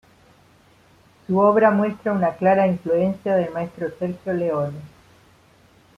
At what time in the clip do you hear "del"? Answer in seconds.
3.35-3.51